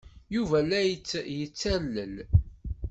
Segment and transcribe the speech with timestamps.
[0.35, 2.15] Yuba la tt-yettalel.